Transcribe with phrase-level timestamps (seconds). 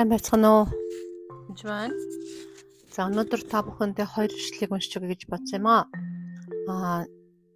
[0.00, 0.66] Сайн байцгаана уу?
[1.52, 1.96] Энд байна.
[2.88, 5.84] За өнөөдөр та бүхэндээ хоёр ишлэгийг уншиж өгье гэж бодсон юм аа.
[6.72, 7.04] Аа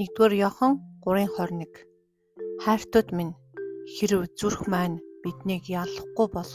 [0.00, 0.72] нэгдүгээр Иохан
[1.04, 1.84] 3:21.
[2.64, 3.36] Хайртууд минь
[3.92, 6.52] хэрв зүрх маань биднийг ялахгүй бол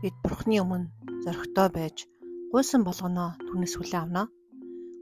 [0.00, 0.88] бид Бурхны өмнө
[1.24, 1.96] зоригтой байж
[2.48, 4.22] гуйсан болгоно түүнээс хүлээн авна.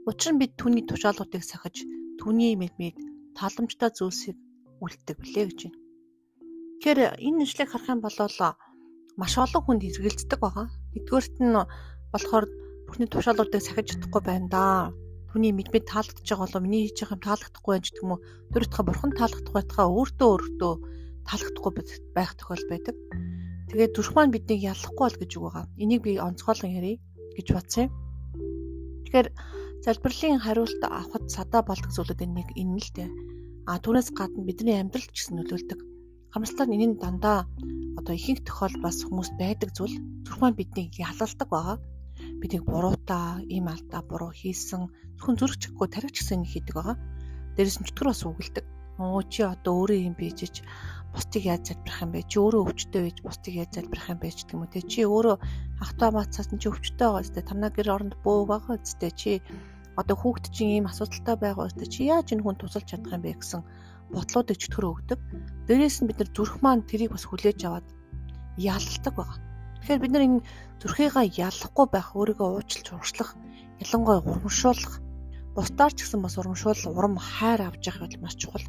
[0.09, 1.87] Учир нь бид түүний тушаалуудыг сахиж
[2.19, 2.99] түүний мэдмид
[3.39, 4.35] таламжтай зүйлсийг
[4.83, 5.79] үлддэг билээ гэж байна.
[6.83, 8.19] Тэгэхээр энэ нэшлийг харах юм бол
[9.17, 10.69] маш олон хүнд хэрэгэлцдэг байгаа.
[10.93, 11.57] Нэгдүгээрт нь
[12.13, 12.45] болохоор
[12.85, 14.63] бүхний тушаалуудыг сахиж чадахгүй байна да.
[15.33, 18.21] Түүний мэдмэд таалагдж байгаа болоо миний хийж байгаа юм таалагдахгүй байж гэх юм уу.
[18.53, 20.73] Дөрөвдөх бурхан таалагдахгүй байтгаа өөртөө өөртөө
[21.27, 21.73] таалагдахгүй
[22.13, 22.95] байх тохиол байдаг.
[23.73, 25.65] Тэгээд зүрх маань биднийг ялахгүй бол гэж үг байгаа.
[25.81, 27.01] Энийг би онцгойлон ярив
[27.35, 27.91] гэж бодсон юм.
[29.03, 29.27] Тэгэхээр
[29.83, 33.09] залбирлын хариулт авахд садаа болдог зүйлүүдийн нэг энэ л дээ.
[33.67, 35.79] А түүнээс гадна бидний амьдралд ч гэсэн нөлөөлдөг
[36.33, 37.39] Хамралтай энэ нь дандаа
[37.99, 41.77] одоо ихэнх тохиол бас хүмүүст байдаг зүйл зөвхөн маань биднийг ялалдаг байгаа.
[42.41, 44.81] Биднийг буруутаа, ийм алдаа буруу хийсэн
[45.17, 46.97] зөвхөн зүрх чиггүй тарих гэсэн хийдэг байгаа.
[47.55, 48.65] Дээрээс нь чөтгөр бас үгэлдэг.
[48.97, 50.55] Оо чи одоо өөрөө юм бийжэж
[51.13, 52.29] бусдыг яаж залбирах юм бэ?
[52.29, 54.81] Чи өөрөө өвчтөй байж бусдыг яаж залбирах юм бэ гэх юм уу те.
[54.81, 55.37] Чи өөрөө
[55.85, 57.43] ахтаа мацаас нь чи өвчтөй байгаа үстэй.
[57.45, 59.11] Танаа гэр оронд бөө байгаа үстэй.
[59.21, 59.31] Чи
[59.97, 61.87] одоо хүүхэд чинь ийм асуудалтай байгаа үстэй.
[61.93, 63.61] Чи яаж энэ хүн тусалж чадах юм бэ гэсэн
[64.13, 65.19] бодлуудыг чөтгөр өгдөг.
[65.67, 67.87] Дээрээс нь бид нар зүрх маань тэрийг бас хүлээж аваад
[68.55, 69.37] ялалдаг байгаа.
[69.83, 70.43] Тэгэхээр бид нар энэ
[70.81, 73.31] зүрхийгаа ялахгүй байх, өөрийгөө уучлж урагшлах,
[73.83, 74.93] ялангуяа урамшуулах,
[75.55, 78.65] бусдаар ч гэсэн бас урамшуул, урам хайр авч явах бол маш чухал.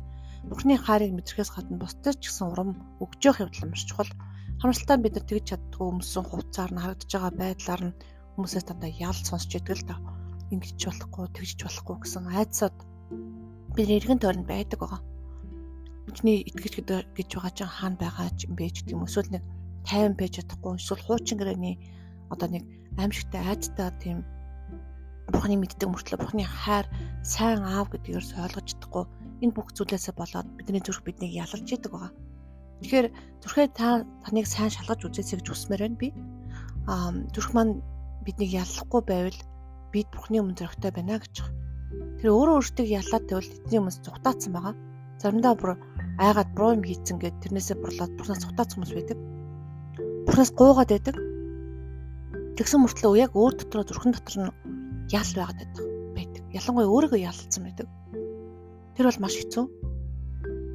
[0.49, 2.71] Бурхны хайрыг мэдрэхээс гадна бусдаар ч гэсэн урам
[3.03, 4.11] өгж явах явдал маш чухал.
[4.59, 7.99] Хамралтаа бид нар тэгж чаддгүй өмсөн хувцаар нь харагдаж байгаа байдлаар нь
[8.35, 9.97] хүмүүсээс дандаа ял сонсч идэг л да.
[10.51, 12.77] Ингэж болохгүй, тэгж болохгүй гэсэн айдсаад
[13.77, 15.01] бидний эргэн тойронд байдаг байгаа
[16.09, 16.75] бидний итгэж
[17.13, 19.45] гэж байгаа чинь хаана байгаа юм бэ гэдэг юм эсвэл нэг
[19.85, 21.77] 50 байж чадахгүй эсвэл хуучин гэрээний
[22.33, 22.65] одоо нэг
[22.97, 24.19] аимшигтай айдтай тийм
[25.29, 26.89] Бурхны мэддэг мөртлөө Бурхны хайр
[27.21, 29.05] сайн аав гэдгээр ойлгож чадахгүй
[29.45, 32.13] энэ бүх зүйлээсээ болоод бидний зүрх биднийг ялалж идэг байгаа.
[32.81, 33.07] Тэгэхээр
[33.45, 36.09] зүрхээ та таныг сайн шалгаж үзээсэй гэж хүсмээр байна би.
[36.89, 37.85] Аа зүрх маань
[38.25, 39.41] биднийг яллахгүй байвал
[39.93, 41.35] бид Бурхны өмнө зөрөгтэй байна гэж.
[42.25, 44.75] Тэр өөрөө өөртөө ялаад байвал эдний өмнө зүгтаацсан байгаа.
[45.21, 45.77] Заримдаа бүр
[46.19, 49.19] айгаад буруу юм хийцэн гэд тэрнээсээ бурлаад бурхнаас цутаац хүмүүс байдаг.
[50.27, 51.17] Бурхнаас гуугаад байдаг.
[52.59, 54.55] Тэгсэн мөртлөө яг өөр дотроо зүрхэн дотор нь
[55.15, 55.85] ял байгаад байдаг.
[56.19, 56.43] байдаг.
[56.59, 57.87] Ялангуяа өөрийгөө ялцсан байдаг.
[58.99, 59.65] Тэр бол маш хэцүү.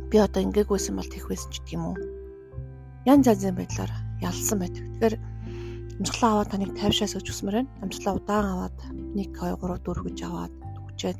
[0.07, 1.97] Би одоо ингээгүйсэн бол тех байсан ч гэдэг юм уу.
[3.03, 3.91] Ян зазын байдлаар
[4.23, 4.83] ялсан байдаг.
[4.95, 5.15] Тэгэхээр
[5.99, 7.71] амжилтлаа аваад таныг тайвшаасаа хүсмээр байна.
[7.83, 8.77] Амжилтлаа удаан аваад
[9.11, 10.53] 1 2 3 4 гэж аваад
[10.87, 11.19] хүчээд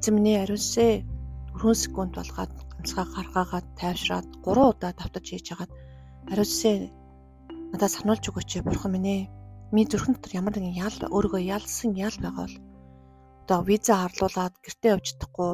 [0.00, 1.19] эзэн минь ариунсээ
[1.58, 5.72] 4 секунд болгоод амьсгаа гаргаагаад тайвшраад 3 удаа давтаж хийж хагаад
[6.32, 6.76] ариусээ
[7.72, 9.22] надад сануулж өгөөч бурхан минь ээ.
[9.72, 12.56] Миний зүрхэн дотор ямар нэгэн ял өөрийгөө ялсан ял байгаа бол
[13.42, 15.52] одоо виза харлуулад гэртээ явж чадахгүй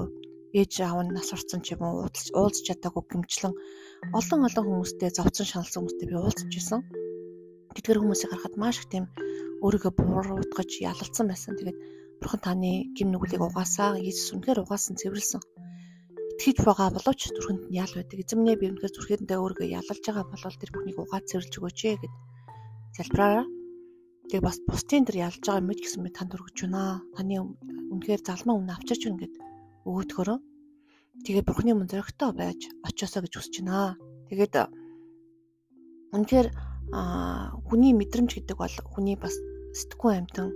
[0.60, 2.08] ээж аав нь нас орсон ч юм уу
[2.40, 3.54] уулзч чадаагүй гэмчлэн
[4.18, 6.80] олон олон хүмүүстэй зовцон шаналсан хүмүүстэй би уулзч исэн.
[7.76, 9.04] Тэдгэр хүмүүсийг харахад маш их тийм
[9.64, 11.56] өөрийгөө буруутгаж ялалцсан байсан.
[11.56, 11.78] Тэгээд
[12.20, 15.40] бурхан таны гим нүглийг угаасаа Иесус үнэхээр угаасан цэвэрлсэн
[16.36, 18.20] итгэж байгаа боловч зүрхэнд нь ял байдаг.
[18.20, 22.14] Эзэмнээ би өнөхөр зүрхэндээ өөрийгөө ялалж байгаа болол тэр бүхнийг угаад цэвэрлж өгөөч ээ гэд
[22.96, 23.46] залбираараа.
[24.28, 27.00] Тэгээ бас бусдын тэр ялж байгаа мэд гэсэн би танд өргөж байна.
[27.16, 29.34] Таны үнэхээр залмаа өмнө авчирч байна гэд
[29.88, 30.38] өгөөдгөрөө.
[31.24, 33.96] Тэгээ бурхны өмнө зөрөгтэй байж очиосоо гэж хүсэж байна.
[34.28, 34.54] Тэгээд
[36.12, 36.48] үнэхээр
[37.66, 39.34] хүний мэдрэмж гэдэг бол хүний бас
[39.72, 40.52] сэтггүй амтан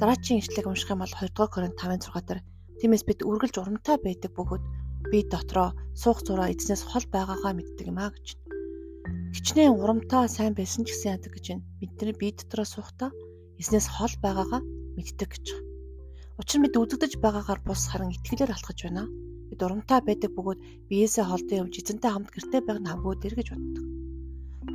[0.00, 2.40] дараачийн ишлэгийг унших юм бол 2 дугаар Коринт 5-6 дээр
[2.80, 4.64] тиймээс бид үргэлж урамтай байдаг бөгөөд
[5.12, 5.68] би дотроо
[6.02, 8.26] суух зураа эзнээс хол байгаагаа мэддэг юм а гэж.
[9.36, 11.66] Хичнээн урамтаа сайн байсан ч гэсэн яадаг гэж байна.
[11.80, 13.10] Бидний бие дотроо суухдаа
[13.60, 14.60] эзнээс хол байгаагаа
[14.96, 15.46] мэддэг гэж.
[16.40, 19.08] Учир нь бид үдэгдэж байгаагаар бус харан итгэлээр алхаж байна.
[19.48, 20.60] Бид урамтай байдаг бөгөөд
[20.90, 23.84] биеэсээ холдон явж эзэнтэй хамт гэртээ байх нь авгүй дэр гэж боддог.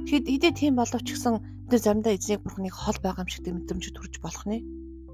[0.07, 1.33] Тэгэхэд идэ тийм боловч гэсэн
[1.69, 4.57] бид заримдаа эзнийг бурхныг хол байгаа юм шиг мэдрэмж төрж болох нэ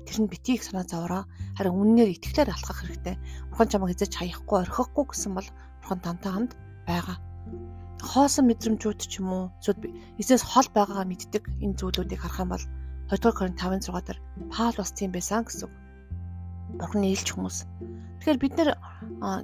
[0.07, 1.23] тэр нь битгий санаа зовроо
[1.59, 3.15] харин үннээр итгэлээр алхах хэрэгтэй.
[3.51, 5.49] Бурхан чамайг хязгаарч хаяхгүй орхихгүй гэсэн бол
[5.83, 6.53] бурхан тантай хамт
[6.87, 7.17] байгаа.
[7.99, 12.65] Хоосон мэдрэмжүүд ч юм уу эсвэл эсээс хол байгаагаа мэддэг энэ зүйлүүдийг харах юм бол
[13.11, 14.19] 2 дугаар Коринт 5:6 дээр
[14.53, 15.69] Паул бас тийм байсан гэсэн.
[16.79, 17.57] Бурханы илч хүмүүс.
[18.19, 18.69] Тэгэхээр бид нэр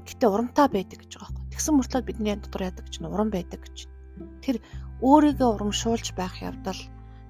[0.08, 1.52] гэтээ урамтай байдаг гэж байгаа байхгүй.
[1.56, 3.78] Тэгсэн мөртлөө бидний дотор яадаг гэж урам байдаг гэж.
[4.44, 4.58] Тэр
[5.02, 6.80] өөрийгөө урамшуулж байх явдал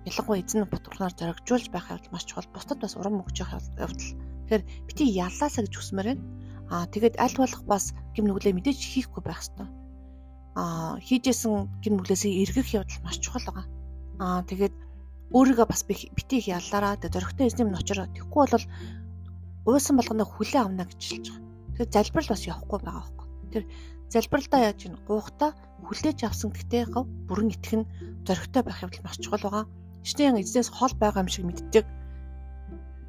[0.09, 2.47] ялангуяа эзэн бутуурнаар зоригжуулж байх явдал маш чухал.
[2.53, 4.11] Бусдад бас урам өгч явах явдал.
[4.47, 6.23] Тэгэхээр бити яллаасаа гэж хүсмээр байна.
[6.73, 9.67] Аа тэгээд аль болох бас гим нүглээ мэдээж хийхгүй байх хэрэгтэй.
[10.59, 11.53] Аа хийжсэн
[11.83, 13.65] гим нүглээсээ эргэх явдал маш чухал байгаа.
[14.19, 14.75] Аа тэгээд
[15.33, 18.65] өөрийгөө бас битгий их яллаараа тэгээ зөрөгтэй эзний минь очороо тэгэхгүй бол
[19.65, 21.43] уусан болгоно хүлээ авна гэж хэлж байгаа.
[21.73, 23.27] Тэгэхээр залбирал бас явахгүй байгаа байхгүй.
[23.53, 23.63] Тэр
[24.13, 25.47] залбиралдаа яаж ийн гуухта
[25.87, 27.89] хүлээж авсан гэхдээ гав бүрэн итгэх нь
[28.27, 29.65] зөрөгтэй байх явдал маш чухал байгаа.
[30.03, 31.85] Ичнээн эзнээс хол байгаа юм шиг мэддэг.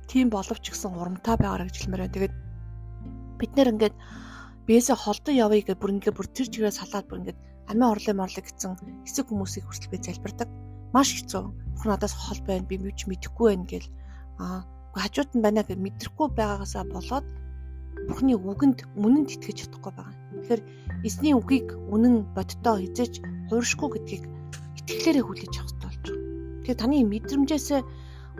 [0.06, 2.14] Тийм боловч гэсэн урамтай байгаараа гэж хэлмээр байна.
[2.14, 2.34] Тэгээд
[3.38, 3.96] бид нэр ингээд
[4.66, 8.42] биесээ холдон явъя гэж бүр ингээд бүр тэр чигээрээ салаад бүр ингээд амиа орлоо морлоо
[8.46, 10.48] гэсэн хэсэг хүмүүсийг хүртэл би залбирдаг.
[10.94, 11.42] Маш хэцүү.
[11.74, 12.68] Бүх надаас хол байна.
[12.70, 13.88] Би мэдж мэдэхгүй байна гэл
[14.38, 14.62] аа
[14.94, 17.26] хажууд нь байна гэж мэдрэхгүй байгаагаасаа болоод
[18.06, 20.14] Бурхны үгэнд үнэнд итгэж чадахгүй байгаа.
[20.44, 20.62] Тэгэхээр
[21.06, 24.24] эзний үгийг үнэн бодтоо хизэж хууршгүй гэдгийг
[24.78, 25.83] итгэлээрээ хүлээж авах.
[26.64, 27.68] Тэгэхээр таны мэдрэмжээс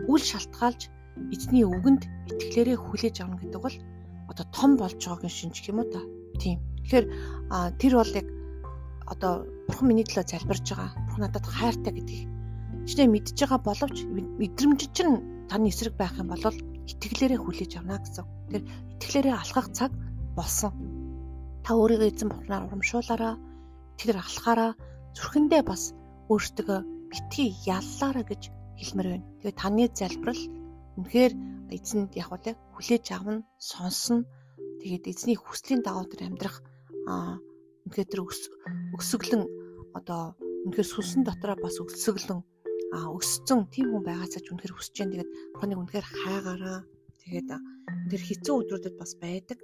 [0.09, 0.81] үл шалтгаалж
[1.29, 3.77] эзний үгэнд итгэлээрээ хүлээж авна гэдэг бол
[4.33, 6.01] одоо том болж байгааг шинж гэх юм уу та.
[6.41, 6.57] Тийм.
[6.81, 7.05] Тэгэхээр
[7.77, 8.27] тэр бол яг
[9.05, 10.89] одоо бурхан миний төлөө залбирж байгаа.
[11.05, 12.27] Бурхан надад хайртай гэдгийг
[12.89, 15.13] чинээ мэдж байгаа боловч мэдрэмж чинь
[15.49, 16.41] таны эсрэг байх юм бол
[16.89, 18.25] итгэлээрээ хүлээж авна гэсэн.
[18.49, 18.61] Тэр
[18.97, 19.91] итгэлээрээ алхах цаг
[20.33, 20.73] болсон.
[21.61, 23.37] Та өөрийгөө эзэн бурхнаар урамшуулаараа
[23.97, 24.71] тэр алхахаараа
[25.17, 25.93] зүрхэндээ бас
[26.29, 29.27] өөртөө битгий яллаараа гэж хэлмээр байна.
[29.39, 30.43] Тэгээ таны залбирал
[30.99, 31.33] үнэхээр
[31.71, 32.39] эзэнд яг уу
[32.75, 34.27] хүлээж авна, сонсно.
[34.83, 36.59] Тэгээд эзний хүслийн дагуу тэр амьдрах
[37.87, 38.21] үнэхээр тэр
[38.99, 39.43] өсөглөн
[39.95, 40.35] одоо
[40.67, 42.43] үнэхээр сүнсэн дотроо бас өсөглөн
[42.91, 45.11] өссөн тийм хүн байгаасаа ч үнэхээр хүсэж जैन.
[45.15, 46.79] Тэгээд бурханыг үнэхээр хайгаараа.
[47.23, 47.49] Тэгээд
[48.11, 49.59] тэр хэцүү өдрүүдэд бас байдаг.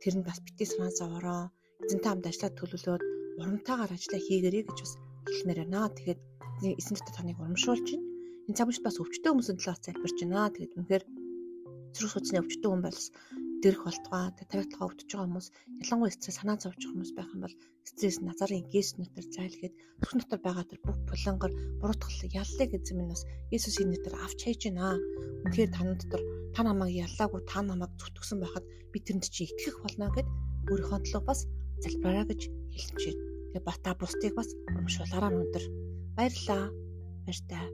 [0.00, 1.52] Тэр нь бас битгий санаа зовоороо
[1.84, 3.02] эзэнтэй хамт ажиллаад төлөвлөөд
[3.40, 4.94] урамтайгаар ажиллаа хийгэрэй гэж бас
[5.28, 5.92] хэлмээр байна.
[5.92, 6.20] Тэгээд
[6.62, 8.06] эзэн дотор таныг урамшуулж байна.
[8.48, 10.52] Энэ цаг үед бас өвчтөе хүмүүсийн талаас залбирч байна.
[10.54, 11.04] Тэгээд үнэхээр
[11.94, 13.00] зэрэг судасны өвчтөе хүн байл
[13.64, 15.48] дэрх болтгоо тавигдлага өвдөж байгаа хүмүүс
[15.80, 17.56] ялангуяа стресс санаа зовж байгаа хүмүүс байх юм бол
[17.88, 19.74] стресс назарын гээс нутар зайлгээд
[20.04, 23.22] зүрх дотор байгаа тэр бүх булангар буруутгал яллыг эзэм нь бас
[23.56, 25.00] Есүсийн нэрээр авч хайж байна.
[25.48, 26.22] Үнэхээр тань дотор
[26.52, 30.28] та намайг яллаагүй та намайг зүтгэсэн байхад би тэрэнд чи итгэх болно гэд
[30.68, 31.40] өөрийнхөө төлөө бас
[31.80, 32.40] залбираа гэж
[32.76, 33.22] хэлж байна.
[33.48, 35.64] Тэгээ бата бусдыг бас урамшуулаараа өндөр
[36.16, 36.70] баярлаа.
[37.26, 37.66] Баяртай.